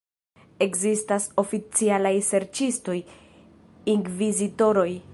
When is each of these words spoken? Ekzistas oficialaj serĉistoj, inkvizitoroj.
Ekzistas 0.65 1.27
oficialaj 1.43 2.13
serĉistoj, 2.31 2.99
inkvizitoroj. 3.95 4.91